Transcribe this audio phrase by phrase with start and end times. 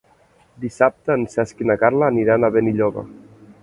[0.63, 3.09] Dissabte en Cesc i na Carla aniran a Benilloba.